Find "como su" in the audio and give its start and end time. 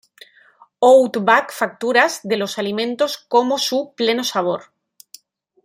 3.29-3.93